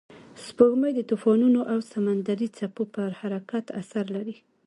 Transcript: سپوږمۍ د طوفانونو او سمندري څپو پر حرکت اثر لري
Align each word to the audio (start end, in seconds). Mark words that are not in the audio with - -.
سپوږمۍ 0.45 0.91
د 0.95 1.01
طوفانونو 1.11 1.59
او 1.71 1.79
سمندري 1.93 2.47
څپو 2.57 2.83
پر 2.95 3.09
حرکت 3.19 3.65
اثر 3.81 4.05
لري 4.15 4.35